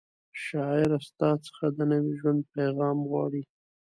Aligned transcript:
شاعره 0.43 0.97
ستا 1.07 1.29
څخه 1.45 1.65
د 1.77 1.79
نوي 1.91 2.13
ژوند 2.19 2.41
پیغام 2.55 2.97
غواړي 3.09 3.43